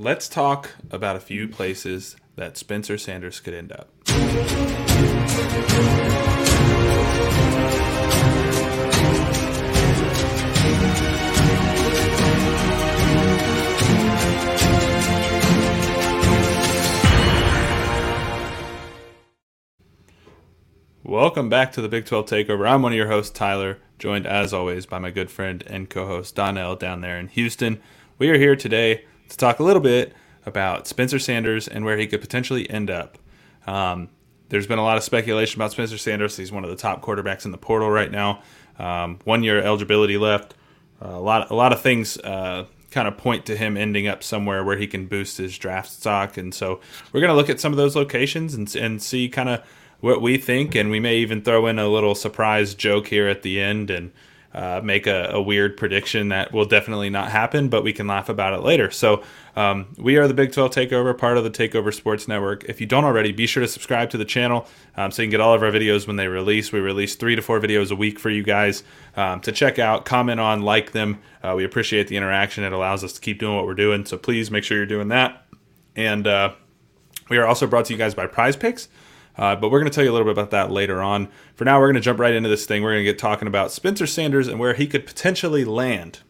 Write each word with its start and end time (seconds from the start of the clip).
let's 0.00 0.30
talk 0.30 0.70
about 0.90 1.14
a 1.14 1.20
few 1.20 1.46
places 1.46 2.16
that 2.34 2.56
Spencer 2.56 2.96
Sanders 2.96 3.38
could 3.38 3.52
end 3.52 3.70
up. 3.70 3.90
Welcome 21.04 21.50
back 21.50 21.72
to 21.72 21.82
the 21.82 21.88
Big 21.90 22.06
12 22.06 22.24
Takeover. 22.24 22.66
I'm 22.66 22.80
one 22.80 22.92
of 22.92 22.96
your 22.96 23.08
hosts, 23.08 23.36
Tyler, 23.36 23.76
joined 23.98 24.26
as 24.26 24.54
always 24.54 24.86
by 24.86 24.98
my 24.98 25.10
good 25.10 25.30
friend 25.30 25.62
and 25.66 25.90
co 25.90 26.06
host, 26.06 26.34
Donnell, 26.34 26.76
down 26.76 27.02
there 27.02 27.18
in 27.18 27.28
Houston. 27.28 27.82
We 28.16 28.30
are 28.30 28.38
here 28.38 28.56
today 28.56 29.04
to 29.30 29.36
talk 29.36 29.58
a 29.58 29.62
little 29.62 29.82
bit 29.82 30.12
about 30.46 30.86
Spencer 30.86 31.18
Sanders 31.18 31.66
and 31.68 31.84
where 31.84 31.96
he 31.96 32.06
could 32.06 32.20
potentially 32.20 32.68
end 32.68 32.90
up. 32.90 33.18
Um, 33.66 34.08
there's 34.48 34.66
been 34.66 34.78
a 34.78 34.84
lot 34.84 34.96
of 34.96 35.04
speculation 35.04 35.60
about 35.60 35.72
Spencer 35.72 35.98
Sanders. 35.98 36.36
He's 36.36 36.52
one 36.52 36.64
of 36.64 36.70
the 36.70 36.76
top 36.76 37.02
quarterbacks 37.02 37.44
in 37.44 37.52
the 37.52 37.58
portal 37.58 37.90
right 37.90 38.10
now. 38.10 38.42
Um, 38.78 39.18
one 39.24 39.42
year 39.42 39.60
eligibility 39.62 40.18
left. 40.18 40.54
Uh, 41.02 41.10
a 41.10 41.20
lot, 41.20 41.50
a 41.50 41.54
lot 41.54 41.72
of 41.72 41.80
things 41.80 42.18
uh, 42.18 42.66
kind 42.90 43.06
of 43.06 43.16
point 43.16 43.46
to 43.46 43.56
him 43.56 43.76
ending 43.76 44.08
up 44.08 44.22
somewhere 44.22 44.64
where 44.64 44.76
he 44.76 44.86
can 44.86 45.06
boost 45.06 45.36
his 45.38 45.56
draft 45.56 45.90
stock. 45.90 46.36
And 46.36 46.52
so 46.52 46.80
we're 47.12 47.20
going 47.20 47.30
to 47.30 47.36
look 47.36 47.48
at 47.48 47.60
some 47.60 47.72
of 47.72 47.76
those 47.76 47.94
locations 47.94 48.54
and, 48.54 48.74
and 48.74 49.00
see 49.00 49.28
kind 49.28 49.48
of 49.48 49.62
what 50.00 50.22
we 50.22 50.38
think, 50.38 50.74
and 50.74 50.90
we 50.90 50.98
may 50.98 51.16
even 51.18 51.42
throw 51.42 51.66
in 51.66 51.78
a 51.78 51.86
little 51.86 52.14
surprise 52.14 52.74
joke 52.74 53.08
here 53.08 53.28
at 53.28 53.42
the 53.42 53.60
end 53.60 53.90
and 53.90 54.10
uh, 54.52 54.80
make 54.82 55.06
a, 55.06 55.30
a, 55.32 55.40
weird 55.40 55.76
prediction 55.76 56.28
that 56.28 56.52
will 56.52 56.64
definitely 56.64 57.08
not 57.08 57.30
happen, 57.30 57.68
but 57.68 57.84
we 57.84 57.92
can 57.92 58.08
laugh 58.08 58.28
about 58.28 58.52
it 58.52 58.62
later. 58.62 58.90
So, 58.90 59.22
um, 59.54 59.94
we 59.96 60.16
are 60.16 60.26
the 60.26 60.34
Big 60.34 60.52
12 60.52 60.72
Takeover, 60.72 61.16
part 61.16 61.36
of 61.36 61.44
the 61.44 61.50
Takeover 61.50 61.94
Sports 61.94 62.26
Network. 62.26 62.64
If 62.64 62.80
you 62.80 62.86
don't 62.86 63.04
already, 63.04 63.30
be 63.30 63.46
sure 63.46 63.60
to 63.60 63.68
subscribe 63.68 64.10
to 64.10 64.18
the 64.18 64.24
channel 64.24 64.66
um, 64.96 65.12
so 65.12 65.22
you 65.22 65.26
can 65.26 65.30
get 65.30 65.40
all 65.40 65.54
of 65.54 65.62
our 65.62 65.70
videos 65.70 66.06
when 66.06 66.16
they 66.16 66.26
release. 66.26 66.72
We 66.72 66.80
release 66.80 67.14
three 67.14 67.36
to 67.36 67.42
four 67.42 67.60
videos 67.60 67.92
a 67.92 67.94
week 67.94 68.18
for 68.18 68.28
you 68.30 68.42
guys 68.42 68.82
um, 69.16 69.40
to 69.42 69.52
check 69.52 69.78
out, 69.78 70.04
comment 70.04 70.40
on, 70.40 70.62
like 70.62 70.92
them. 70.92 71.20
Uh, 71.44 71.54
we 71.56 71.64
appreciate 71.64 72.08
the 72.08 72.16
interaction, 72.16 72.64
it 72.64 72.72
allows 72.72 73.04
us 73.04 73.12
to 73.12 73.20
keep 73.20 73.38
doing 73.38 73.54
what 73.54 73.66
we're 73.66 73.74
doing. 73.74 74.04
So, 74.04 74.18
please 74.18 74.50
make 74.50 74.64
sure 74.64 74.76
you're 74.76 74.86
doing 74.86 75.08
that. 75.08 75.46
And 75.94 76.26
uh, 76.26 76.54
we 77.28 77.38
are 77.38 77.46
also 77.46 77.68
brought 77.68 77.84
to 77.86 77.92
you 77.92 77.98
guys 77.98 78.14
by 78.16 78.26
PrizePicks. 78.26 78.88
Uh, 79.36 79.56
but 79.56 79.70
we're 79.70 79.80
going 79.80 79.90
to 79.90 79.94
tell 79.94 80.04
you 80.04 80.10
a 80.10 80.12
little 80.12 80.26
bit 80.26 80.32
about 80.32 80.50
that 80.50 80.70
later 80.70 81.02
on. 81.02 81.28
For 81.54 81.64
now, 81.64 81.78
we're 81.78 81.86
going 81.86 81.94
to 81.94 82.00
jump 82.00 82.18
right 82.18 82.34
into 82.34 82.48
this 82.48 82.66
thing. 82.66 82.82
We're 82.82 82.92
going 82.92 83.04
to 83.04 83.10
get 83.10 83.18
talking 83.18 83.48
about 83.48 83.72
Spencer 83.72 84.06
Sanders 84.06 84.48
and 84.48 84.58
where 84.58 84.74
he 84.74 84.86
could 84.86 85.06
potentially 85.06 85.64
land. 85.64 86.20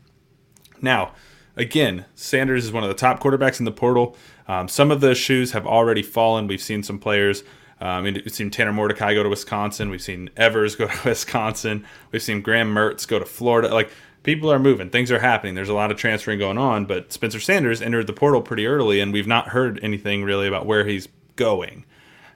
Now, 0.80 1.12
again, 1.56 2.04
Sanders 2.14 2.64
is 2.64 2.72
one 2.72 2.82
of 2.84 2.88
the 2.88 2.94
top 2.94 3.20
quarterbacks 3.20 3.58
in 3.58 3.64
the 3.64 3.72
portal. 3.72 4.16
Um, 4.46 4.68
some 4.68 4.90
of 4.90 5.00
those 5.00 5.18
shoes 5.18 5.52
have 5.52 5.66
already 5.66 6.02
fallen. 6.02 6.46
We've 6.46 6.60
seen 6.60 6.82
some 6.82 6.98
players. 6.98 7.42
Um, 7.80 8.04
we've 8.04 8.30
seen 8.32 8.50
Tanner 8.50 8.72
Mordecai 8.72 9.14
go 9.14 9.22
to 9.22 9.28
Wisconsin. 9.28 9.90
We've 9.90 10.02
seen 10.02 10.30
Evers 10.36 10.76
go 10.76 10.86
to 11.02 11.08
Wisconsin. 11.08 11.86
We've 12.12 12.22
seen 12.22 12.42
Graham 12.42 12.74
Mertz 12.74 13.08
go 13.08 13.18
to 13.18 13.24
Florida. 13.24 13.72
Like 13.72 13.90
people 14.22 14.52
are 14.52 14.58
moving, 14.58 14.90
things 14.90 15.10
are 15.10 15.18
happening. 15.18 15.54
There's 15.54 15.68
a 15.68 15.74
lot 15.74 15.90
of 15.90 15.96
transferring 15.96 16.38
going 16.38 16.58
on. 16.58 16.84
But 16.84 17.12
Spencer 17.12 17.40
Sanders 17.40 17.80
entered 17.80 18.06
the 18.06 18.12
portal 18.12 18.42
pretty 18.42 18.66
early, 18.66 19.00
and 19.00 19.12
we've 19.12 19.26
not 19.26 19.48
heard 19.48 19.80
anything 19.82 20.24
really 20.24 20.46
about 20.46 20.66
where 20.66 20.84
he's 20.84 21.08
going 21.36 21.84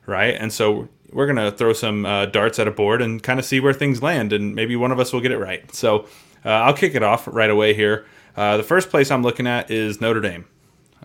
right? 0.07 0.35
And 0.35 0.53
so 0.53 0.89
we're 1.13 1.27
going 1.27 1.37
to 1.37 1.57
throw 1.57 1.73
some 1.73 2.05
uh, 2.05 2.27
darts 2.27 2.59
at 2.59 2.67
a 2.69 2.71
board 2.71 3.01
and 3.01 3.23
kind 3.23 3.39
of 3.39 3.45
see 3.45 3.61
where 3.61 3.73
things 3.73 4.03
land, 4.03 4.33
and 4.33 4.55
maybe 4.55 4.77
one 4.77 4.93
of 4.93 4.99
us 4.99 5.13
will 5.13 5.21
get 5.21 5.33
it 5.33 5.39
right. 5.39 5.73
So 5.75 6.07
uh, 6.45 6.51
I'll 6.51 6.75
kick 6.75 6.95
it 6.95 7.03
off 7.03 7.27
right 7.29 7.51
away 7.51 7.75
here. 7.75 8.07
Uh, 8.37 8.57
the 8.57 8.63
first 8.63 8.91
place 8.91 9.11
I'm 9.11 9.23
looking 9.23 9.47
at 9.47 9.71
is 9.71 10.01
Notre 10.01 10.21
Dame. 10.21 10.45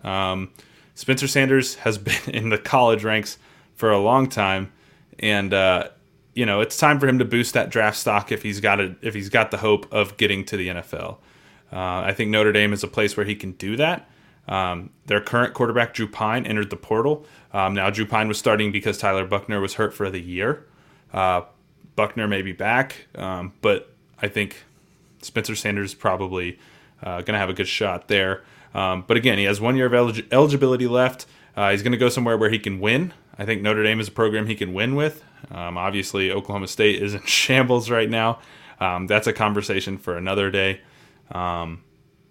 Um, 0.02 0.50
Spencer 0.94 1.28
Sanders 1.28 1.76
has 1.76 1.98
been 1.98 2.34
in 2.34 2.48
the 2.50 2.58
college 2.58 3.04
ranks 3.04 3.38
for 3.74 3.90
a 3.90 3.98
long 3.98 4.28
time, 4.28 4.72
and 5.18 5.54
uh, 5.54 5.88
you 6.34 6.44
know 6.44 6.60
it's 6.60 6.76
time 6.76 6.98
for 6.98 7.06
him 7.06 7.18
to 7.18 7.24
boost 7.24 7.54
that 7.54 7.70
draft 7.70 7.96
stock 7.96 8.32
if 8.32 8.42
he's 8.42 8.60
got 8.60 8.80
a, 8.80 8.96
if 9.00 9.14
he's 9.14 9.28
got 9.28 9.50
the 9.50 9.58
hope 9.58 9.86
of 9.92 10.16
getting 10.16 10.44
to 10.46 10.56
the 10.56 10.68
NFL. 10.68 11.18
Uh, 11.72 12.02
I 12.04 12.12
think 12.12 12.30
Notre 12.30 12.52
Dame 12.52 12.72
is 12.72 12.82
a 12.82 12.88
place 12.88 13.16
where 13.16 13.24
he 13.24 13.36
can 13.36 13.52
do 13.52 13.76
that. 13.76 14.10
Um, 14.50 14.90
their 15.06 15.20
current 15.20 15.54
quarterback, 15.54 15.94
Drew 15.94 16.08
Pyne, 16.08 16.44
entered 16.44 16.70
the 16.70 16.76
portal. 16.76 17.24
Um, 17.52 17.72
now, 17.72 17.88
Drew 17.88 18.04
Pyne 18.04 18.26
was 18.28 18.36
starting 18.36 18.72
because 18.72 18.98
Tyler 18.98 19.24
Buchner 19.24 19.60
was 19.60 19.74
hurt 19.74 19.94
for 19.94 20.10
the 20.10 20.20
year. 20.20 20.66
Uh, 21.12 21.42
Buchner 21.94 22.26
may 22.26 22.42
be 22.42 22.52
back, 22.52 23.06
um, 23.14 23.52
but 23.62 23.94
I 24.20 24.28
think 24.28 24.64
Spencer 25.22 25.54
Sanders 25.54 25.90
is 25.90 25.94
probably 25.94 26.58
uh, 27.02 27.18
going 27.18 27.34
to 27.34 27.38
have 27.38 27.48
a 27.48 27.54
good 27.54 27.68
shot 27.68 28.08
there. 28.08 28.42
Um, 28.74 29.04
but 29.06 29.16
again, 29.16 29.38
he 29.38 29.44
has 29.44 29.60
one 29.60 29.76
year 29.76 29.86
of 29.86 29.92
elig- 29.92 30.26
eligibility 30.32 30.88
left. 30.88 31.26
Uh, 31.56 31.70
he's 31.70 31.82
going 31.82 31.92
to 31.92 31.98
go 31.98 32.08
somewhere 32.08 32.36
where 32.36 32.50
he 32.50 32.58
can 32.58 32.80
win. 32.80 33.12
I 33.38 33.44
think 33.44 33.62
Notre 33.62 33.82
Dame 33.84 34.00
is 34.00 34.08
a 34.08 34.12
program 34.12 34.46
he 34.46 34.54
can 34.56 34.74
win 34.74 34.96
with. 34.96 35.22
Um, 35.50 35.78
obviously, 35.78 36.30
Oklahoma 36.30 36.66
State 36.66 37.00
is 37.00 37.14
in 37.14 37.22
shambles 37.26 37.88
right 37.88 38.10
now. 38.10 38.40
Um, 38.80 39.06
that's 39.06 39.26
a 39.26 39.32
conversation 39.32 39.96
for 39.96 40.16
another 40.16 40.50
day. 40.50 40.80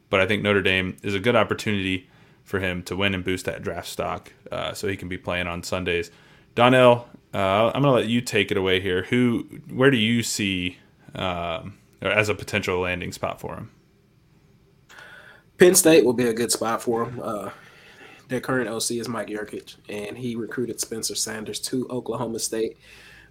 But 0.09 0.19
I 0.19 0.25
think 0.25 0.43
Notre 0.43 0.61
Dame 0.61 0.97
is 1.03 1.15
a 1.15 1.19
good 1.19 1.35
opportunity 1.35 2.08
for 2.49 2.59
him 2.59 2.81
to 2.81 2.95
win 2.95 3.13
and 3.13 3.23
boost 3.23 3.45
that 3.45 3.61
draft 3.61 3.87
stock 3.87 4.33
uh, 4.51 4.73
so 4.73 4.87
he 4.87 4.97
can 4.97 5.07
be 5.07 5.19
playing 5.19 5.45
on 5.45 5.61
Sundays. 5.61 6.09
Donnell, 6.55 7.07
uh, 7.31 7.67
I'm 7.67 7.83
going 7.83 7.83
to 7.83 7.91
let 7.91 8.07
you 8.07 8.21
take 8.21 8.49
it 8.49 8.57
away 8.57 8.79
here. 8.79 9.03
Who, 9.03 9.43
where 9.69 9.91
do 9.91 9.97
you 9.97 10.23
see 10.23 10.79
um, 11.13 11.77
as 12.01 12.27
a 12.27 12.33
potential 12.33 12.79
landing 12.79 13.11
spot 13.11 13.39
for 13.39 13.53
him? 13.53 13.69
Penn 15.59 15.75
State 15.75 16.03
will 16.03 16.13
be 16.13 16.25
a 16.25 16.33
good 16.33 16.51
spot 16.51 16.81
for 16.81 17.05
him. 17.05 17.21
Uh, 17.23 17.51
their 18.29 18.39
current 18.39 18.67
OC 18.67 18.91
is 18.93 19.07
Mike 19.07 19.27
Yurcich, 19.27 19.75
and 19.87 20.17
he 20.17 20.35
recruited 20.35 20.81
Spencer 20.81 21.13
Sanders 21.13 21.59
to 21.59 21.87
Oklahoma 21.91 22.39
State. 22.39 22.79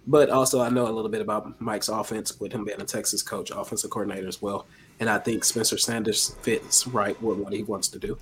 But 0.07 0.29
also, 0.29 0.61
I 0.61 0.69
know 0.69 0.87
a 0.87 0.93
little 0.93 1.11
bit 1.11 1.21
about 1.21 1.59
Mike's 1.59 1.89
offense 1.89 2.39
with 2.39 2.53
him 2.53 2.63
being 2.63 2.79
a 2.79 2.85
Texas 2.85 3.21
coach, 3.21 3.51
offensive 3.51 3.89
coordinator 3.89 4.29
as 4.29 4.41
well. 4.41 4.65
And 5.01 5.09
I 5.09 5.17
think 5.17 5.43
Spencer 5.43 5.77
Sanders 5.77 6.35
fits 6.41 6.87
right 6.87 7.21
with 7.21 7.39
what 7.39 7.51
he 7.51 7.63
wants 7.63 7.89
to 7.89 7.99
do. 7.99 8.17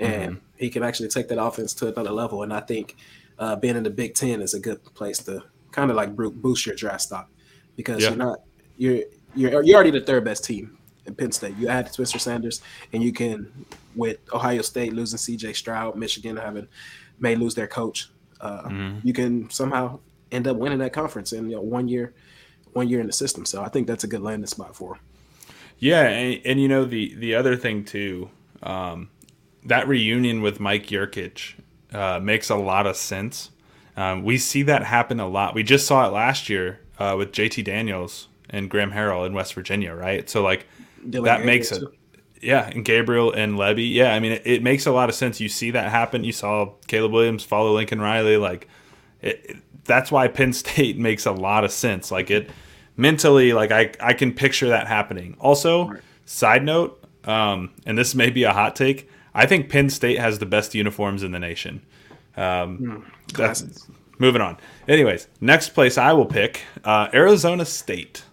And 0.00 0.32
mm-hmm. 0.32 0.44
he 0.56 0.70
can 0.70 0.82
actually 0.82 1.08
take 1.08 1.28
that 1.28 1.42
offense 1.42 1.74
to 1.74 1.88
another 1.88 2.10
level. 2.10 2.42
And 2.42 2.52
I 2.52 2.60
think 2.60 2.96
uh, 3.38 3.56
being 3.56 3.76
in 3.76 3.82
the 3.82 3.90
Big 3.90 4.14
Ten 4.14 4.40
is 4.40 4.54
a 4.54 4.60
good 4.60 4.82
place 4.94 5.18
to 5.18 5.44
kind 5.72 5.90
of 5.90 5.96
like 5.96 6.16
boost 6.16 6.66
your 6.66 6.74
draft 6.74 7.02
stock 7.02 7.28
because 7.76 8.02
yeah. 8.02 8.08
you're 8.08 8.18
not 8.18 8.40
you're 8.76 9.02
you're 9.34 9.62
you're 9.62 9.76
already 9.76 9.90
the 9.90 10.00
third 10.00 10.24
best 10.24 10.44
team 10.44 10.76
in 11.06 11.14
Penn 11.14 11.32
State. 11.32 11.56
You 11.56 11.68
add 11.68 11.92
Spencer 11.92 12.18
Sanders, 12.18 12.62
and 12.92 13.02
you 13.02 13.12
can 13.12 13.50
with 13.94 14.18
Ohio 14.32 14.62
State 14.62 14.92
losing 14.92 15.18
C.J. 15.18 15.52
Stroud, 15.54 15.96
Michigan 15.96 16.36
having 16.36 16.68
may 17.18 17.36
lose 17.36 17.54
their 17.54 17.66
coach. 17.66 18.08
Uh, 18.40 18.62
mm-hmm. 18.62 19.06
You 19.06 19.12
can 19.12 19.50
somehow 19.50 20.00
end 20.32 20.46
up 20.46 20.56
winning 20.56 20.78
that 20.78 20.92
conference 20.92 21.32
in 21.32 21.50
you 21.50 21.56
know, 21.56 21.62
one 21.62 21.88
year, 21.88 22.14
one 22.72 22.88
year 22.88 23.00
in 23.00 23.06
the 23.06 23.12
system. 23.12 23.44
So 23.44 23.62
I 23.62 23.68
think 23.68 23.86
that's 23.86 24.04
a 24.04 24.06
good 24.06 24.22
landing 24.22 24.46
spot 24.46 24.74
for 24.74 24.94
him. 24.94 25.00
Yeah, 25.78 26.02
and, 26.02 26.40
and 26.44 26.60
you 26.60 26.68
know 26.68 26.84
the 26.84 27.14
the 27.14 27.34
other 27.34 27.56
thing 27.56 27.84
too, 27.84 28.30
um, 28.62 29.08
that 29.64 29.86
reunion 29.88 30.42
with 30.42 30.60
Mike 30.60 30.86
Yurcich 30.86 31.54
uh, 31.92 32.20
makes 32.20 32.50
a 32.50 32.56
lot 32.56 32.86
of 32.86 32.96
sense. 32.96 33.50
Um, 33.96 34.22
we 34.22 34.38
see 34.38 34.62
that 34.62 34.84
happen 34.84 35.20
a 35.20 35.28
lot. 35.28 35.54
We 35.54 35.62
just 35.62 35.86
saw 35.86 36.06
it 36.06 36.12
last 36.12 36.48
year 36.48 36.80
uh, 36.98 37.14
with 37.18 37.32
JT 37.32 37.64
Daniels 37.64 38.28
and 38.48 38.70
Graham 38.70 38.92
Harrell 38.92 39.26
in 39.26 39.32
West 39.32 39.54
Virginia, 39.54 39.94
right? 39.94 40.28
So 40.28 40.42
like 40.42 40.66
Dillon 41.08 41.24
that 41.24 41.44
makes 41.44 41.72
it. 41.72 41.82
Yeah, 42.40 42.68
and 42.68 42.84
Gabriel 42.84 43.32
and 43.32 43.58
Lebby. 43.58 43.92
Yeah, 43.92 44.14
I 44.14 44.20
mean, 44.20 44.32
it, 44.32 44.42
it, 44.46 44.62
makes 44.62 44.86
a 44.86 44.92
lot 44.92 45.10
of 45.10 45.14
sense. 45.14 45.40
You 45.40 45.50
see 45.50 45.72
that 45.72 45.90
happen. 45.90 46.24
You 46.24 46.32
saw 46.32 46.72
Caleb 46.86 47.12
Williams 47.12 47.44
follow 47.44 47.74
Lincoln 47.74 48.00
Riley. 48.00 48.38
Like, 48.38 48.66
it, 49.20 49.44
it, 49.44 49.56
that's 49.84 50.10
why 50.10 50.26
Penn 50.28 50.52
State 50.54 50.96
makes 50.96 51.26
a 51.26 51.32
lot 51.32 51.64
of 51.64 51.72
sense. 51.72 52.10
Like 52.10 52.30
it 52.30 52.50
mentally, 52.96 53.52
like 53.52 53.70
I 53.70 53.92
I 54.00 54.14
can 54.14 54.32
picture 54.32 54.68
that 54.68 54.86
happening. 54.86 55.36
Also, 55.38 55.88
right. 55.88 56.00
side 56.24 56.64
note, 56.64 57.02
um, 57.24 57.72
and 57.84 57.98
this 57.98 58.14
may 58.14 58.30
be 58.30 58.44
a 58.44 58.52
hot 58.52 58.74
take. 58.74 59.10
I 59.34 59.46
think 59.46 59.68
Penn 59.68 59.90
State 59.90 60.18
has 60.18 60.38
the 60.38 60.46
best 60.46 60.74
uniforms 60.74 61.22
in 61.22 61.32
the 61.32 61.38
nation. 61.38 61.82
Um, 62.36 62.78
mm, 62.78 63.04
that's 63.34 63.86
moving 64.18 64.42
on. 64.42 64.58
Anyways, 64.88 65.28
next 65.40 65.70
place 65.70 65.98
I 65.98 66.12
will 66.12 66.26
pick 66.26 66.62
uh, 66.84 67.08
Arizona 67.12 67.64
State. 67.64 68.24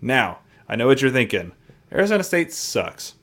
Now 0.00 0.38
I 0.68 0.76
know 0.76 0.86
what 0.86 1.02
you're 1.02 1.10
thinking. 1.10 1.52
Arizona 1.92 2.22
State 2.22 2.52
sucks. 2.52 3.14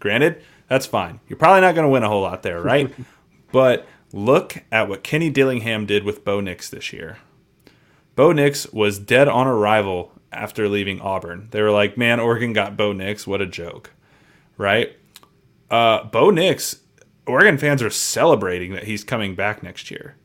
Granted, 0.00 0.42
that's 0.68 0.86
fine. 0.86 1.20
You're 1.28 1.38
probably 1.38 1.60
not 1.60 1.74
going 1.74 1.84
to 1.84 1.90
win 1.90 2.02
a 2.02 2.08
whole 2.08 2.22
lot 2.22 2.42
there, 2.42 2.60
right? 2.60 2.92
but 3.52 3.86
look 4.12 4.56
at 4.72 4.88
what 4.88 5.04
Kenny 5.04 5.30
Dillingham 5.30 5.86
did 5.86 6.02
with 6.02 6.24
Bo 6.24 6.40
Nix 6.40 6.68
this 6.68 6.92
year. 6.92 7.18
Bo 8.16 8.32
Nix 8.32 8.66
was 8.72 8.98
dead 8.98 9.28
on 9.28 9.46
arrival 9.46 10.12
after 10.32 10.68
leaving 10.68 11.00
Auburn. 11.00 11.48
They 11.52 11.62
were 11.62 11.70
like, 11.70 11.96
man, 11.96 12.18
Oregon 12.18 12.52
got 12.52 12.76
Bo 12.76 12.92
Nix. 12.92 13.26
What 13.26 13.40
a 13.40 13.46
joke. 13.46 13.92
Right? 14.56 14.96
Uh, 15.72 16.04
Bo 16.04 16.28
Nix, 16.30 16.80
Oregon 17.26 17.56
fans 17.56 17.82
are 17.82 17.88
celebrating 17.90 18.74
that 18.74 18.84
he's 18.84 19.02
coming 19.02 19.34
back 19.34 19.62
next 19.62 19.90
year. 19.90 20.16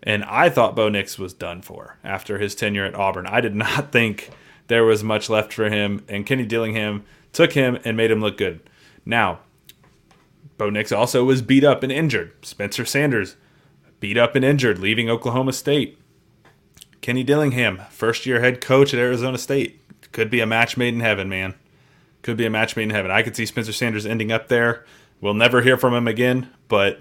And 0.00 0.22
I 0.24 0.48
thought 0.48 0.76
Bo 0.76 0.88
Nix 0.88 1.18
was 1.18 1.34
done 1.34 1.60
for 1.60 1.98
after 2.04 2.38
his 2.38 2.54
tenure 2.54 2.84
at 2.84 2.94
Auburn. 2.94 3.26
I 3.26 3.40
did 3.40 3.54
not 3.56 3.90
think 3.90 4.30
there 4.68 4.84
was 4.84 5.02
much 5.02 5.28
left 5.28 5.52
for 5.52 5.68
him. 5.68 6.04
And 6.08 6.24
Kenny 6.24 6.46
Dillingham 6.46 7.04
took 7.32 7.52
him 7.52 7.78
and 7.84 7.96
made 7.96 8.12
him 8.12 8.20
look 8.20 8.38
good. 8.38 8.60
Now, 9.04 9.40
Bo 10.56 10.70
Nix 10.70 10.92
also 10.92 11.24
was 11.24 11.42
beat 11.42 11.64
up 11.64 11.82
and 11.82 11.90
injured. 11.90 12.32
Spencer 12.46 12.84
Sanders, 12.84 13.34
beat 13.98 14.16
up 14.16 14.36
and 14.36 14.44
injured, 14.44 14.78
leaving 14.78 15.10
Oklahoma 15.10 15.52
State. 15.52 15.98
Kenny 17.00 17.24
Dillingham, 17.24 17.82
first 17.90 18.24
year 18.24 18.40
head 18.40 18.60
coach 18.60 18.94
at 18.94 19.00
Arizona 19.00 19.36
State. 19.36 19.82
Could 20.12 20.30
be 20.30 20.40
a 20.40 20.46
match 20.46 20.76
made 20.76 20.94
in 20.94 21.00
heaven, 21.00 21.28
man. 21.28 21.54
Could 22.26 22.36
be 22.36 22.44
a 22.44 22.50
match 22.50 22.74
made 22.74 22.82
in 22.82 22.90
heaven. 22.90 23.12
I 23.12 23.22
could 23.22 23.36
see 23.36 23.46
Spencer 23.46 23.72
Sanders 23.72 24.04
ending 24.04 24.32
up 24.32 24.48
there. 24.48 24.84
We'll 25.20 25.32
never 25.34 25.62
hear 25.62 25.76
from 25.76 25.94
him 25.94 26.08
again, 26.08 26.50
but 26.66 27.00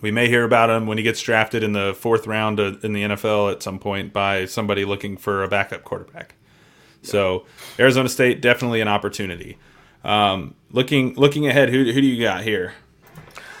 we 0.00 0.12
may 0.12 0.28
hear 0.28 0.44
about 0.44 0.70
him 0.70 0.86
when 0.86 0.98
he 0.98 1.02
gets 1.02 1.20
drafted 1.20 1.64
in 1.64 1.72
the 1.72 1.94
fourth 1.98 2.28
round 2.28 2.60
in 2.60 2.92
the 2.92 3.02
NFL 3.02 3.50
at 3.50 3.60
some 3.60 3.80
point 3.80 4.12
by 4.12 4.44
somebody 4.44 4.84
looking 4.84 5.16
for 5.16 5.42
a 5.42 5.48
backup 5.48 5.82
quarterback. 5.82 6.36
So 7.02 7.44
Arizona 7.76 8.08
State 8.08 8.40
definitely 8.40 8.80
an 8.80 8.86
opportunity. 8.86 9.58
Um, 10.04 10.54
looking 10.70 11.14
looking 11.16 11.48
ahead, 11.48 11.68
who, 11.68 11.78
who 11.90 12.00
do 12.00 12.06
you 12.06 12.22
got 12.22 12.44
here? 12.44 12.74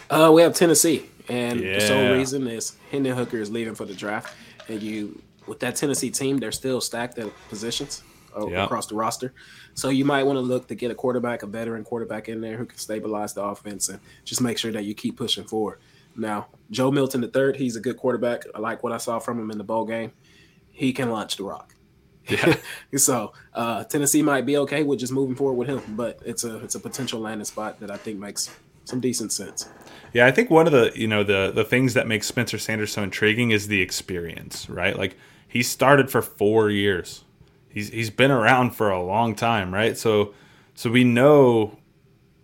Uh, 0.08 0.30
we 0.32 0.42
have 0.42 0.54
Tennessee, 0.54 1.04
and 1.28 1.58
Yeah. 1.58 1.74
the 1.74 1.80
sole 1.80 2.12
reason 2.12 2.46
is 2.46 2.76
Hendon 2.92 3.16
Hooker 3.16 3.38
is 3.38 3.50
leaving 3.50 3.74
for 3.74 3.86
the 3.86 3.94
draft, 3.94 4.32
and 4.68 4.80
you 4.80 5.20
with 5.48 5.58
that 5.58 5.74
Tennessee 5.74 6.10
team, 6.12 6.38
they're 6.38 6.52
still 6.52 6.80
stacked 6.80 7.18
at 7.18 7.28
positions 7.48 8.04
Yeah. 8.38 8.64
across 8.64 8.86
the 8.86 8.94
roster. 8.94 9.32
So 9.74 9.88
you 9.88 10.04
might 10.04 10.24
want 10.24 10.36
to 10.36 10.40
look 10.40 10.68
to 10.68 10.74
get 10.74 10.90
a 10.90 10.94
quarterback, 10.94 11.42
a 11.42 11.46
veteran 11.46 11.84
quarterback 11.84 12.28
in 12.28 12.40
there 12.40 12.56
who 12.56 12.66
can 12.66 12.78
stabilize 12.78 13.34
the 13.34 13.42
offense 13.42 13.88
and 13.88 14.00
just 14.24 14.40
make 14.40 14.58
sure 14.58 14.72
that 14.72 14.84
you 14.84 14.94
keep 14.94 15.16
pushing 15.16 15.44
forward. 15.44 15.78
Now, 16.16 16.48
Joe 16.70 16.90
Milton 16.90 17.20
the 17.20 17.28
third, 17.28 17.56
he's 17.56 17.76
a 17.76 17.80
good 17.80 17.96
quarterback. 17.96 18.44
I 18.54 18.58
like 18.58 18.82
what 18.82 18.92
I 18.92 18.98
saw 18.98 19.18
from 19.18 19.38
him 19.38 19.50
in 19.50 19.58
the 19.58 19.64
bowl 19.64 19.84
game. 19.84 20.12
He 20.70 20.92
can 20.92 21.10
launch 21.10 21.36
the 21.36 21.44
rock. 21.44 21.74
Yeah. 22.28 22.56
so 22.96 23.32
uh, 23.54 23.84
Tennessee 23.84 24.22
might 24.22 24.46
be 24.46 24.56
okay 24.58 24.82
with 24.82 24.98
just 24.98 25.12
moving 25.12 25.36
forward 25.36 25.54
with 25.54 25.68
him, 25.68 25.96
but 25.96 26.20
it's 26.24 26.44
a 26.44 26.58
it's 26.58 26.74
a 26.74 26.80
potential 26.80 27.20
landing 27.20 27.44
spot 27.44 27.80
that 27.80 27.90
I 27.90 27.96
think 27.96 28.18
makes 28.18 28.50
some 28.84 29.00
decent 29.00 29.32
sense. 29.32 29.68
Yeah, 30.12 30.26
I 30.26 30.32
think 30.32 30.50
one 30.50 30.66
of 30.66 30.72
the 30.72 30.92
you 30.94 31.06
know 31.06 31.22
the 31.22 31.52
the 31.54 31.64
things 31.64 31.94
that 31.94 32.06
makes 32.06 32.26
Spencer 32.26 32.58
Sanders 32.58 32.92
so 32.92 33.02
intriguing 33.02 33.50
is 33.50 33.68
the 33.68 33.80
experience, 33.80 34.68
right? 34.68 34.96
Like 34.96 35.16
he 35.46 35.62
started 35.62 36.10
for 36.10 36.22
four 36.22 36.70
years. 36.70 37.24
He's 37.70 37.88
he's 37.90 38.10
been 38.10 38.30
around 38.30 38.72
for 38.72 38.90
a 38.90 39.02
long 39.02 39.34
time, 39.34 39.72
right? 39.72 39.96
So 39.96 40.34
so 40.74 40.90
we 40.90 41.04
know 41.04 41.78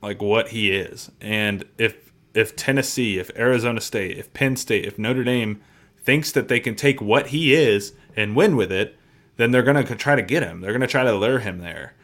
like 0.02 0.22
what 0.22 0.48
he 0.48 0.70
is, 0.70 1.10
and 1.20 1.64
if 1.78 2.12
if 2.34 2.56
Tennessee, 2.56 3.18
if 3.18 3.30
Arizona 3.36 3.80
State, 3.80 4.18
if 4.18 4.32
Penn 4.32 4.56
State, 4.56 4.84
if 4.84 4.98
Notre 4.98 5.24
Dame 5.24 5.60
thinks 5.98 6.32
that 6.32 6.48
they 6.48 6.60
can 6.60 6.74
take 6.74 7.00
what 7.00 7.28
he 7.28 7.54
is 7.54 7.92
and 8.14 8.36
win 8.36 8.56
with 8.56 8.70
it, 8.70 8.96
then 9.36 9.50
they're 9.50 9.62
gonna 9.62 9.84
try 9.84 10.14
to 10.14 10.22
get 10.22 10.42
him. 10.42 10.60
They're 10.60 10.72
gonna 10.72 10.86
try 10.86 11.04
to 11.04 11.12
lure 11.12 11.40
him 11.40 11.58
there 11.58 11.94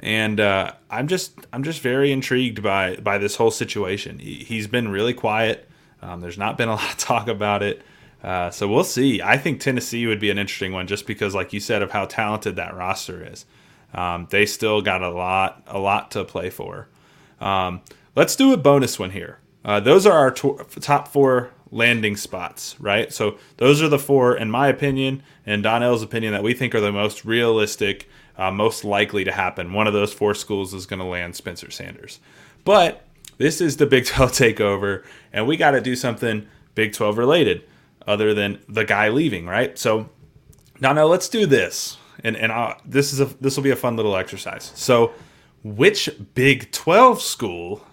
and 0.00 0.40
uh, 0.40 0.72
I'm 0.88 1.06
just 1.08 1.34
I'm 1.52 1.62
just 1.62 1.80
very 1.80 2.10
intrigued 2.10 2.62
by 2.62 2.96
by 2.96 3.18
this 3.18 3.36
whole 3.36 3.50
situation. 3.50 4.18
He, 4.18 4.44
he's 4.44 4.66
been 4.66 4.88
really 4.88 5.14
quiet. 5.14 5.68
Um, 6.02 6.20
there's 6.20 6.38
not 6.38 6.56
been 6.56 6.68
a 6.68 6.74
lot 6.74 6.90
of 6.90 6.98
talk 6.98 7.28
about 7.28 7.62
it, 7.62 7.82
uh, 8.22 8.50
so 8.50 8.68
we'll 8.68 8.84
see. 8.84 9.22
I 9.22 9.38
think 9.38 9.60
Tennessee 9.60 10.06
would 10.06 10.20
be 10.20 10.30
an 10.30 10.38
interesting 10.38 10.72
one, 10.72 10.86
just 10.86 11.06
because, 11.06 11.34
like 11.34 11.52
you 11.52 11.60
said, 11.60 11.82
of 11.82 11.90
how 11.90 12.04
talented 12.04 12.56
that 12.56 12.74
roster 12.74 13.26
is. 13.26 13.46
Um, 13.94 14.28
they 14.30 14.46
still 14.46 14.82
got 14.82 15.02
a 15.02 15.10
lot 15.10 15.62
a 15.66 15.78
lot 15.78 16.10
to 16.12 16.24
play 16.24 16.50
for. 16.50 16.88
Um, 17.40 17.80
let's 18.14 18.36
do 18.36 18.52
a 18.52 18.56
bonus 18.56 18.98
one 18.98 19.10
here. 19.10 19.38
Uh, 19.64 19.80
those 19.80 20.06
are 20.06 20.16
our 20.16 20.30
to- 20.30 20.66
top 20.80 21.08
four 21.08 21.50
landing 21.70 22.16
spots, 22.16 22.76
right? 22.78 23.12
So 23.12 23.38
those 23.56 23.82
are 23.82 23.88
the 23.88 23.98
four, 23.98 24.36
in 24.36 24.50
my 24.50 24.68
opinion, 24.68 25.22
and 25.46 25.62
Donnell's 25.62 26.02
opinion, 26.02 26.32
that 26.32 26.42
we 26.42 26.54
think 26.54 26.74
are 26.74 26.80
the 26.80 26.92
most 26.92 27.24
realistic, 27.24 28.08
uh, 28.36 28.50
most 28.50 28.84
likely 28.84 29.24
to 29.24 29.32
happen. 29.32 29.72
One 29.72 29.86
of 29.86 29.92
those 29.92 30.12
four 30.12 30.34
schools 30.34 30.74
is 30.74 30.86
going 30.86 31.00
to 31.00 31.06
land 31.06 31.36
Spencer 31.36 31.70
Sanders. 31.70 32.20
But 32.64 33.04
this 33.38 33.60
is 33.60 33.76
the 33.76 33.86
Big 33.86 34.04
12 34.06 34.32
takeover, 34.32 35.04
and 35.32 35.46
we 35.46 35.56
got 35.56 35.72
to 35.72 35.80
do 35.80 35.96
something 35.96 36.46
Big 36.74 36.92
12 36.92 37.18
related 37.18 37.64
other 38.06 38.34
than 38.34 38.60
the 38.68 38.84
guy 38.84 39.08
leaving, 39.08 39.46
right? 39.46 39.78
So 39.78 40.08
now, 40.80 40.92
now 40.92 41.04
let's 41.04 41.28
do 41.28 41.46
this. 41.46 41.98
And, 42.22 42.36
and 42.36 42.52
i 42.52 42.78
this 42.84 43.12
is 43.12 43.20
a 43.20 43.26
this 43.40 43.56
will 43.56 43.64
be 43.64 43.70
a 43.70 43.76
fun 43.76 43.96
little 43.96 44.16
exercise. 44.16 44.72
So, 44.74 45.12
which 45.62 46.10
Big 46.34 46.70
12 46.70 47.22
school 47.22 47.86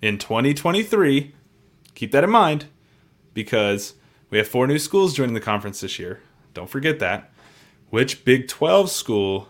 in 0.00 0.16
2023 0.16 1.34
keep 1.94 2.12
that 2.12 2.24
in 2.24 2.30
mind 2.30 2.66
because 3.34 3.94
we 4.30 4.38
have 4.38 4.48
four 4.48 4.66
new 4.66 4.78
schools 4.78 5.12
joining 5.14 5.34
the 5.34 5.40
conference 5.40 5.80
this 5.80 5.98
year. 5.98 6.20
Don't 6.54 6.70
forget 6.70 6.98
that. 7.00 7.30
Which 7.90 8.24
Big 8.24 8.48
12 8.48 8.90
school 8.90 9.48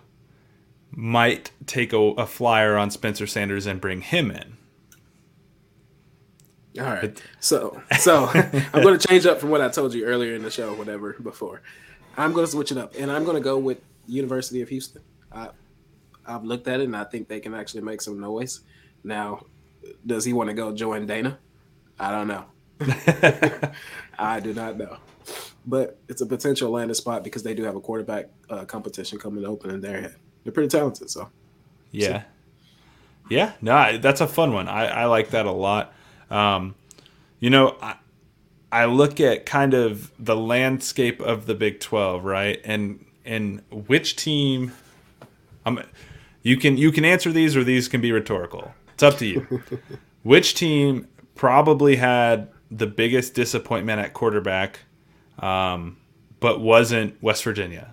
might 0.90 1.52
take 1.66 1.92
a, 1.92 1.98
a 1.98 2.26
flyer 2.26 2.76
on 2.76 2.90
Spencer 2.90 3.26
Sanders 3.26 3.66
and 3.66 3.80
bring 3.80 4.00
him 4.00 4.30
in? 4.30 4.56
All 6.80 6.86
right. 6.86 7.22
So, 7.40 7.82
so 7.98 8.26
I'm 8.72 8.82
going 8.82 8.98
to 8.98 9.06
change 9.08 9.26
up 9.26 9.38
from 9.40 9.50
what 9.50 9.60
I 9.60 9.68
told 9.68 9.92
you 9.94 10.04
earlier 10.06 10.34
in 10.34 10.42
the 10.42 10.50
show, 10.50 10.72
whatever 10.74 11.12
before. 11.22 11.60
I'm 12.16 12.32
going 12.32 12.46
to 12.46 12.50
switch 12.50 12.72
it 12.72 12.78
up, 12.78 12.94
and 12.98 13.10
I'm 13.10 13.24
going 13.24 13.36
to 13.36 13.42
go 13.42 13.58
with 13.58 13.78
University 14.06 14.62
of 14.62 14.68
Houston. 14.70 15.02
I, 15.32 15.50
I've 16.26 16.44
looked 16.44 16.66
at 16.68 16.80
it, 16.80 16.84
and 16.84 16.96
I 16.96 17.04
think 17.04 17.28
they 17.28 17.40
can 17.40 17.54
actually 17.54 17.82
make 17.82 18.00
some 18.00 18.18
noise. 18.20 18.60
Now, 19.04 19.44
does 20.06 20.24
he 20.24 20.32
want 20.32 20.48
to 20.48 20.54
go 20.54 20.72
join 20.74 21.06
Dana? 21.06 21.38
I 21.98 22.10
don't 22.10 22.28
know. 22.28 22.44
I 24.18 24.40
do 24.40 24.54
not 24.54 24.76
know, 24.78 24.96
but 25.66 25.98
it's 26.08 26.20
a 26.22 26.26
potential 26.26 26.70
landing 26.70 26.94
spot 26.94 27.22
because 27.24 27.42
they 27.42 27.54
do 27.54 27.62
have 27.64 27.76
a 27.76 27.80
quarterback 27.80 28.26
uh, 28.48 28.64
competition 28.64 29.18
coming 29.18 29.44
open 29.44 29.70
in 29.70 29.80
their 29.80 30.00
head. 30.00 30.14
They're 30.44 30.52
pretty 30.52 30.68
talented, 30.70 31.10
so 31.10 31.28
Yeah. 31.90 32.22
Yeah, 33.28 33.52
no, 33.60 33.74
I- 33.76 33.98
that's 33.98 34.20
a 34.20 34.26
fun 34.26 34.52
one. 34.52 34.66
I, 34.68 34.86
I 34.86 35.04
like 35.06 35.30
that 35.30 35.46
a 35.46 35.52
lot. 35.52 35.92
Um, 36.30 36.74
you 37.40 37.50
know, 37.50 37.76
I, 37.82 37.96
I 38.72 38.84
look 38.84 39.20
at 39.20 39.46
kind 39.46 39.74
of 39.74 40.12
the 40.18 40.36
landscape 40.36 41.20
of 41.20 41.46
the 41.46 41.54
Big 41.54 41.80
Twelve, 41.80 42.24
right, 42.24 42.60
and 42.64 43.04
and 43.24 43.62
which 43.70 44.16
team. 44.16 44.72
Um, 45.66 45.82
you 46.42 46.56
can 46.56 46.76
you 46.76 46.92
can 46.92 47.04
answer 47.04 47.32
these, 47.32 47.56
or 47.56 47.64
these 47.64 47.88
can 47.88 48.00
be 48.00 48.12
rhetorical. 48.12 48.72
It's 48.94 49.02
up 49.02 49.18
to 49.18 49.26
you. 49.26 49.62
which 50.22 50.54
team 50.54 51.08
probably 51.34 51.96
had 51.96 52.48
the 52.70 52.86
biggest 52.86 53.34
disappointment 53.34 54.00
at 54.00 54.14
quarterback, 54.14 54.80
um, 55.38 55.96
but 56.38 56.60
wasn't 56.60 57.20
West 57.22 57.44
Virginia? 57.44 57.90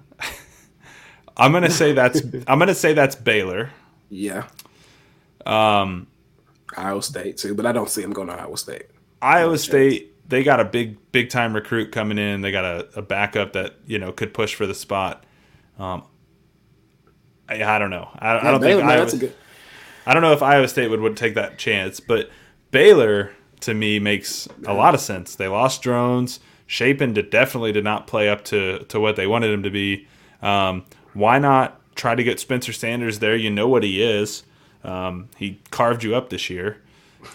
I'm 1.37 1.51
gonna 1.51 1.69
say 1.69 1.93
that's 1.93 2.21
I'm 2.47 2.59
gonna 2.59 2.75
say 2.75 2.93
that's 2.93 3.15
Baylor. 3.15 3.71
yeah. 4.09 4.47
Um, 5.45 6.07
Iowa 6.75 7.01
State 7.01 7.37
too, 7.37 7.55
but 7.55 7.65
I 7.65 7.71
don't 7.71 7.89
see 7.89 8.01
him 8.01 8.11
going 8.11 8.27
to 8.27 8.33
Iowa 8.33 8.57
State. 8.57 8.87
Iowa 9.21 9.53
chance. 9.53 9.63
State, 9.63 10.29
they 10.29 10.43
got 10.43 10.59
a 10.59 10.65
big, 10.65 10.97
big 11.11 11.29
time 11.29 11.53
recruit 11.53 11.91
coming 11.91 12.17
in. 12.17 12.41
They 12.41 12.51
got 12.51 12.65
a, 12.65 12.87
a 12.97 13.01
backup 13.01 13.53
that 13.53 13.75
you 13.85 13.99
know 13.99 14.11
could 14.11 14.33
push 14.33 14.55
for 14.55 14.65
the 14.65 14.75
spot. 14.75 15.23
Um, 15.79 16.03
I, 17.47 17.63
I 17.63 17.79
don't 17.79 17.89
know. 17.89 18.09
I, 18.19 18.37
I 18.37 18.51
don't 18.51 18.61
Baylor, 18.61 18.81
think 18.81 18.87
man, 18.87 18.89
Iowa, 18.89 19.05
that's 19.05 19.13
a 19.13 19.17
good. 19.17 19.35
I 20.05 20.13
don't 20.13 20.23
know 20.23 20.33
if 20.33 20.41
Iowa 20.41 20.67
State 20.67 20.89
would, 20.89 21.01
would 21.01 21.17
take 21.17 21.35
that 21.35 21.57
chance, 21.57 21.99
but 21.99 22.29
Baylor 22.71 23.31
to 23.61 23.73
me 23.73 23.99
makes 23.99 24.47
a 24.65 24.73
lot 24.73 24.93
of 24.93 25.01
sense. 25.01 25.35
They 25.35 25.47
lost 25.47 25.81
drones. 25.81 26.39
Shapen 26.65 27.13
did, 27.13 27.29
definitely 27.29 27.71
did 27.71 27.83
not 27.83 28.07
play 28.07 28.29
up 28.29 28.43
to, 28.45 28.79
to 28.85 28.99
what 28.99 29.15
they 29.15 29.27
wanted 29.27 29.51
him 29.51 29.63
to 29.63 29.69
be. 29.69 30.07
Um, 30.41 30.85
why 31.13 31.39
not 31.39 31.81
try 31.95 32.13
to 32.13 32.23
get 32.23 32.39
Spencer 32.39 32.73
Sanders 32.73 33.19
there? 33.19 33.35
You 33.35 33.49
know 33.49 33.67
what 33.67 33.83
he 33.83 34.03
is. 34.03 34.43
Um, 34.83 35.29
he 35.37 35.59
carved 35.71 36.03
you 36.03 36.15
up 36.15 36.29
this 36.29 36.49
year. 36.49 36.81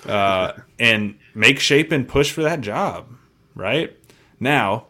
Uh, 0.07 0.53
and 0.79 1.19
make 1.35 1.59
Shapen 1.61 2.05
push 2.05 2.31
for 2.31 2.43
that 2.43 2.61
job, 2.61 3.09
right? 3.55 3.97
Now, 4.41 4.87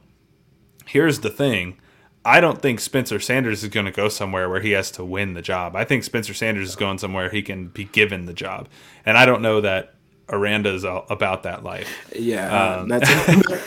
here's 0.86 1.20
the 1.20 1.30
thing. 1.30 1.78
I 2.24 2.40
don't 2.40 2.62
think 2.62 2.78
Spencer 2.78 3.18
Sanders 3.18 3.64
is 3.64 3.68
going 3.70 3.86
to 3.86 3.92
go 3.92 4.08
somewhere 4.08 4.48
where 4.48 4.60
he 4.60 4.70
has 4.72 4.92
to 4.92 5.04
win 5.04 5.34
the 5.34 5.42
job. 5.42 5.74
I 5.74 5.84
think 5.84 6.04
Spencer 6.04 6.34
Sanders 6.34 6.68
is 6.68 6.76
going 6.76 6.98
somewhere 6.98 7.28
he 7.30 7.42
can 7.42 7.66
be 7.68 7.84
given 7.84 8.26
the 8.26 8.32
job. 8.32 8.68
And 9.04 9.18
I 9.18 9.26
don't 9.26 9.42
know 9.42 9.60
that 9.60 9.94
Aranda 10.28 10.72
is 10.72 10.84
all 10.84 11.04
about 11.10 11.42
that 11.42 11.64
life. 11.64 11.88
Yeah, 12.14 12.76
Um, 12.76 12.88
that's. 12.88 13.10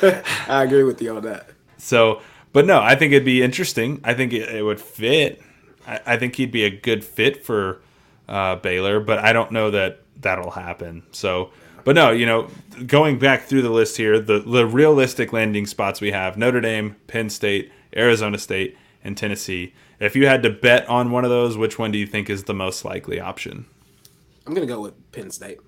I 0.49 0.63
agree 0.63 0.83
with 0.83 1.01
you 1.01 1.17
on 1.17 1.23
that. 1.23 1.49
So, 1.77 2.21
but 2.53 2.65
no, 2.65 2.79
I 2.81 2.95
think 2.95 3.11
it'd 3.11 3.25
be 3.25 3.43
interesting. 3.43 3.99
I 4.05 4.13
think 4.13 4.31
it, 4.31 4.47
it 4.49 4.63
would 4.63 4.79
fit. 4.79 5.41
I, 5.85 5.99
I 6.05 6.17
think 6.17 6.35
he'd 6.35 6.51
be 6.51 6.63
a 6.63 6.69
good 6.69 7.03
fit 7.03 7.45
for 7.45 7.81
uh, 8.27 8.55
Baylor, 8.57 8.99
but 8.99 9.19
I 9.19 9.33
don't 9.33 9.51
know 9.51 9.71
that 9.71 10.01
that'll 10.19 10.51
happen. 10.51 11.03
So, 11.11 11.51
but 11.83 11.95
no, 11.95 12.11
you 12.11 12.25
know, 12.25 12.49
going 12.87 13.19
back 13.19 13.43
through 13.43 13.61
the 13.61 13.69
list 13.69 13.97
here, 13.97 14.19
the, 14.19 14.39
the 14.39 14.65
realistic 14.65 15.33
landing 15.33 15.65
spots 15.65 16.01
we 16.01 16.11
have 16.11 16.37
Notre 16.37 16.61
Dame, 16.61 16.95
Penn 17.07 17.29
State, 17.29 17.71
Arizona 17.95 18.37
State, 18.37 18.77
and 19.03 19.15
Tennessee. 19.15 19.73
If 19.99 20.15
you 20.15 20.27
had 20.27 20.43
to 20.43 20.49
bet 20.49 20.87
on 20.89 21.11
one 21.11 21.23
of 21.23 21.29
those, 21.29 21.57
which 21.57 21.79
one 21.79 21.91
do 21.91 21.97
you 21.97 22.07
think 22.07 22.29
is 22.29 22.45
the 22.45 22.53
most 22.53 22.83
likely 22.83 23.19
option? 23.19 23.65
I'm 24.45 24.53
gonna 24.53 24.65
go 24.65 24.81
with 24.81 25.11
Penn 25.11 25.31
State. 25.31 25.59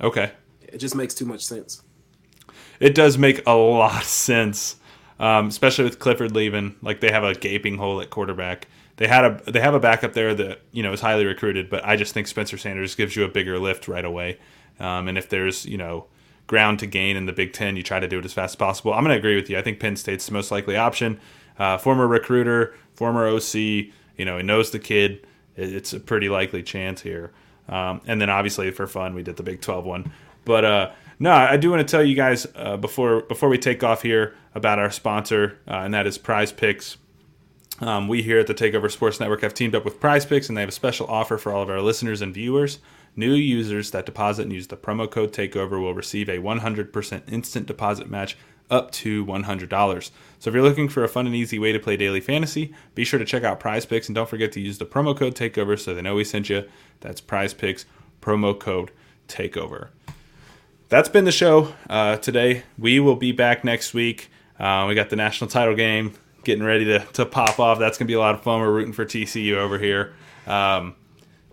Okay. 0.00 0.32
It 0.62 0.78
just 0.78 0.94
makes 0.94 1.14
too 1.14 1.24
much 1.26 1.44
sense. 1.44 1.82
It 2.80 2.94
does 2.94 3.18
make 3.18 3.46
a 3.46 3.54
lot 3.54 4.02
of 4.02 4.08
sense, 4.08 4.76
um, 5.18 5.48
especially 5.48 5.84
with 5.84 5.98
Clifford 5.98 6.34
leaving. 6.34 6.76
Like 6.82 7.00
they 7.00 7.12
have 7.12 7.24
a 7.24 7.34
gaping 7.34 7.76
hole 7.76 8.00
at 8.00 8.10
quarterback. 8.10 8.66
They 9.00 9.08
had 9.08 9.24
a 9.24 9.50
they 9.50 9.60
have 9.60 9.72
a 9.72 9.80
backup 9.80 10.12
there 10.12 10.34
that 10.34 10.60
you 10.72 10.82
know 10.82 10.92
is 10.92 11.00
highly 11.00 11.24
recruited, 11.24 11.70
but 11.70 11.82
I 11.86 11.96
just 11.96 12.12
think 12.12 12.26
Spencer 12.26 12.58
Sanders 12.58 12.94
gives 12.94 13.16
you 13.16 13.24
a 13.24 13.28
bigger 13.28 13.58
lift 13.58 13.88
right 13.88 14.04
away, 14.04 14.38
Um, 14.78 15.08
and 15.08 15.16
if 15.16 15.26
there's 15.30 15.64
you 15.64 15.78
know 15.78 16.04
ground 16.46 16.80
to 16.80 16.86
gain 16.86 17.16
in 17.16 17.24
the 17.24 17.32
Big 17.32 17.54
Ten, 17.54 17.76
you 17.76 17.82
try 17.82 17.98
to 17.98 18.06
do 18.06 18.18
it 18.18 18.26
as 18.26 18.34
fast 18.34 18.52
as 18.52 18.56
possible. 18.56 18.92
I'm 18.92 19.02
going 19.02 19.14
to 19.14 19.18
agree 19.18 19.36
with 19.36 19.48
you. 19.48 19.56
I 19.56 19.62
think 19.62 19.80
Penn 19.80 19.96
State's 19.96 20.26
the 20.26 20.34
most 20.34 20.50
likely 20.50 20.76
option. 20.76 21.18
Uh, 21.58 21.78
former 21.78 22.06
recruiter, 22.06 22.74
former 22.92 23.26
OC, 23.26 23.54
you 23.54 24.24
know, 24.26 24.36
he 24.36 24.42
knows 24.42 24.70
the 24.70 24.78
kid. 24.78 25.26
It's 25.56 25.94
a 25.94 26.00
pretty 26.00 26.28
likely 26.28 26.62
chance 26.62 27.00
here. 27.00 27.32
Um, 27.70 28.02
and 28.06 28.20
then 28.20 28.28
obviously 28.28 28.70
for 28.70 28.86
fun, 28.86 29.14
we 29.14 29.22
did 29.22 29.36
the 29.38 29.42
Big 29.42 29.62
12 29.62 29.86
one. 29.86 30.12
But 30.44 30.64
uh, 30.66 30.90
no, 31.18 31.32
I 31.32 31.56
do 31.56 31.70
want 31.70 31.86
to 31.86 31.90
tell 31.90 32.04
you 32.04 32.14
guys 32.14 32.46
uh, 32.54 32.76
before 32.76 33.22
before 33.22 33.48
we 33.48 33.56
take 33.56 33.82
off 33.82 34.02
here 34.02 34.34
about 34.54 34.78
our 34.78 34.90
sponsor, 34.90 35.56
uh, 35.66 35.76
and 35.76 35.94
that 35.94 36.06
is 36.06 36.18
PrizePicks. 36.18 36.96
Um, 37.80 38.08
we 38.08 38.22
here 38.22 38.38
at 38.38 38.46
the 38.46 38.54
Takeover 38.54 38.90
Sports 38.90 39.20
Network 39.20 39.40
have 39.40 39.54
teamed 39.54 39.74
up 39.74 39.84
with 39.84 40.00
PrizePicks, 40.00 40.48
and 40.48 40.56
they 40.56 40.60
have 40.60 40.68
a 40.68 40.72
special 40.72 41.06
offer 41.06 41.38
for 41.38 41.52
all 41.52 41.62
of 41.62 41.70
our 41.70 41.80
listeners 41.80 42.20
and 42.20 42.34
viewers. 42.34 42.78
New 43.16 43.32
users 43.32 43.90
that 43.90 44.06
deposit 44.06 44.42
and 44.42 44.52
use 44.52 44.66
the 44.66 44.76
promo 44.76 45.10
code 45.10 45.32
TAKEOVER 45.32 45.80
will 45.80 45.94
receive 45.94 46.28
a 46.28 46.38
100% 46.38 47.32
instant 47.32 47.66
deposit 47.66 48.10
match 48.10 48.36
up 48.70 48.90
to 48.92 49.24
$100. 49.26 50.10
So 50.38 50.48
if 50.48 50.54
you're 50.54 50.62
looking 50.62 50.88
for 50.88 51.02
a 51.02 51.08
fun 51.08 51.26
and 51.26 51.34
easy 51.34 51.58
way 51.58 51.72
to 51.72 51.80
play 51.80 51.96
daily 51.96 52.20
fantasy, 52.20 52.72
be 52.94 53.04
sure 53.04 53.18
to 53.18 53.24
check 53.24 53.42
out 53.42 53.58
PrizePicks 53.58 54.06
and 54.06 54.14
don't 54.14 54.28
forget 54.28 54.52
to 54.52 54.60
use 54.60 54.78
the 54.78 54.86
promo 54.86 55.16
code 55.16 55.34
TAKEOVER 55.34 55.78
so 55.78 55.94
they 55.94 56.02
know 56.02 56.14
we 56.14 56.24
sent 56.24 56.50
you. 56.50 56.68
That's 57.00 57.20
PrizePicks, 57.20 57.86
promo 58.20 58.58
code 58.58 58.92
TAKEOVER. 59.26 59.88
That's 60.88 61.08
been 61.08 61.24
the 61.24 61.32
show 61.32 61.74
uh, 61.88 62.16
today. 62.18 62.62
We 62.78 63.00
will 63.00 63.16
be 63.16 63.32
back 63.32 63.64
next 63.64 63.94
week. 63.94 64.30
Uh, 64.58 64.84
we 64.86 64.94
got 64.94 65.10
the 65.10 65.16
national 65.16 65.48
title 65.48 65.74
game 65.74 66.14
getting 66.44 66.64
ready 66.64 66.84
to, 66.86 67.00
to 67.12 67.26
pop 67.26 67.58
off. 67.58 67.78
That's 67.78 67.98
going 67.98 68.06
to 68.06 68.10
be 68.10 68.14
a 68.14 68.20
lot 68.20 68.34
of 68.34 68.42
fun. 68.42 68.60
We're 68.60 68.72
rooting 68.72 68.92
for 68.92 69.04
TCU 69.04 69.56
over 69.56 69.78
here. 69.78 70.14
Um, 70.46 70.94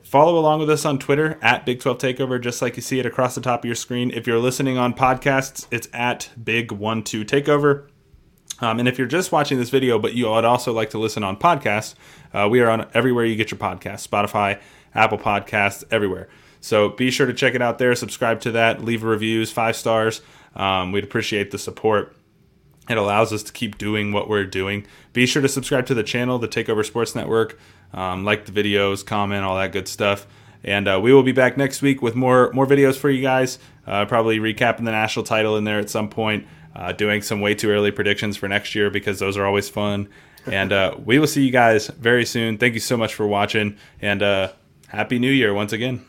follow 0.04 0.38
along 0.38 0.60
with 0.60 0.70
us 0.70 0.86
on 0.86 1.00
Twitter 1.00 1.38
at 1.42 1.66
Big 1.66 1.80
12 1.80 1.98
Takeover, 1.98 2.42
just 2.42 2.62
like 2.62 2.76
you 2.76 2.82
see 2.82 3.00
it 3.00 3.06
across 3.06 3.36
the 3.36 3.42
top 3.42 3.62
of 3.62 3.66
your 3.66 3.76
screen. 3.76 4.12
If 4.12 4.28
you're 4.28 4.40
listening 4.40 4.78
on 4.78 4.94
podcasts, 4.94 5.68
it's 5.72 5.88
at 5.94 6.30
Big 6.42 6.72
1 6.72 7.04
2 7.04 7.26
Takeover. 7.26 7.88
Um, 8.60 8.80
and 8.80 8.88
if 8.88 8.98
you're 8.98 9.08
just 9.08 9.32
watching 9.32 9.60
this 9.60 9.70
video, 9.70 10.00
but 10.00 10.14
you 10.14 10.30
would 10.30 10.46
also 10.46 10.74
like 10.74 10.90
to 10.92 10.98
listen 10.98 11.24
on 11.24 11.38
podcasts, 11.38 11.94
uh, 12.34 12.48
we 12.50 12.60
are 12.60 12.70
on 12.70 12.90
everywhere 12.94 13.26
you 13.26 13.36
get 13.36 13.52
your 13.52 13.60
podcasts 13.60 14.08
Spotify, 14.08 14.60
Apple 14.96 15.18
Podcasts, 15.18 15.84
everywhere. 15.92 16.28
So 16.60 16.90
be 16.90 17.12
sure 17.12 17.28
to 17.28 17.34
check 17.34 17.54
it 17.54 17.62
out 17.62 17.78
there, 17.78 17.94
subscribe 17.94 18.42
to 18.42 18.52
that, 18.52 18.84
leave 18.84 19.04
reviews, 19.04 19.52
five 19.52 19.76
stars. 19.76 20.22
Um, 20.56 20.92
we'd 20.92 21.04
appreciate 21.04 21.52
the 21.52 21.60
support. 21.60 22.17
It 22.90 22.98
allows 22.98 23.34
us 23.34 23.44
to 23.44 23.54
keep 23.54 23.78
doing 23.78 24.12
what 24.12 24.30
we're 24.30 24.46
doing. 24.46 24.86
Be 25.14 25.26
sure 25.26 25.42
to 25.42 25.50
subscribe 25.50 25.86
to 25.88 25.94
the 25.94 26.04
channel, 26.04 26.40
the 26.40 26.48
Takeover 26.48 26.86
Sports 26.86 27.16
Network. 27.16 27.60
Um, 27.94 28.26
like 28.26 28.46
the 28.46 28.52
videos, 28.52 29.06
comment, 29.06 29.46
all 29.46 29.56
that 29.58 29.72
good 29.72 29.88
stuff. 29.88 30.28
And 30.64 30.88
uh, 30.88 31.00
we 31.02 31.14
will 31.14 31.24
be 31.24 31.32
back 31.32 31.56
next 31.56 31.82
week 31.82 32.02
with 32.02 32.16
more 32.16 32.52
more 32.52 32.66
videos 32.66 32.98
for 32.98 33.10
you 33.10 33.22
guys. 33.22 33.60
Uh, 33.86 34.06
probably 34.06 34.40
recapping 34.40 34.84
the 34.84 34.92
national 34.92 35.24
title 35.24 35.56
in 35.56 35.64
there 35.64 35.80
at 35.80 35.90
some 35.90 36.10
point. 36.10 36.46
Uh, 36.76 36.92
doing 36.92 37.22
some 37.22 37.42
way 37.42 37.56
too 37.56 37.70
early 37.72 37.92
predictions 37.92 38.38
for 38.38 38.48
next 38.48 38.76
year 38.76 38.90
because 38.90 39.20
those 39.20 39.38
are 39.38 39.46
always 39.46 39.70
fun. 39.70 40.10
And 40.46 40.72
uh, 40.72 40.96
we 41.04 41.18
will 41.18 41.28
see 41.28 41.44
you 41.44 41.52
guys 41.52 41.88
very 41.88 42.26
soon. 42.26 42.58
Thank 42.58 42.74
you 42.74 42.80
so 42.80 42.96
much 42.96 43.16
for 43.16 43.28
watching, 43.28 43.78
and 44.02 44.22
uh, 44.22 44.52
happy 44.88 45.20
New 45.20 45.32
Year 45.32 45.54
once 45.54 45.74
again. 45.74 46.06